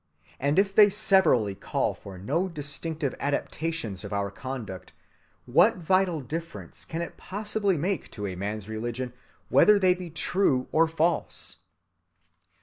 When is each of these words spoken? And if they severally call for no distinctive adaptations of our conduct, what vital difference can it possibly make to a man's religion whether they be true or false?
And 0.39 0.57
if 0.57 0.73
they 0.73 0.89
severally 0.89 1.53
call 1.53 1.93
for 1.93 2.17
no 2.17 2.47
distinctive 2.49 3.13
adaptations 3.19 4.03
of 4.03 4.11
our 4.11 4.31
conduct, 4.31 4.93
what 5.45 5.77
vital 5.77 6.21
difference 6.21 6.85
can 6.85 7.03
it 7.03 7.17
possibly 7.17 7.77
make 7.77 8.09
to 8.13 8.25
a 8.25 8.33
man's 8.35 8.67
religion 8.67 9.13
whether 9.49 9.77
they 9.77 9.93
be 9.93 10.09
true 10.09 10.67
or 10.71 10.87
false? 10.87 11.57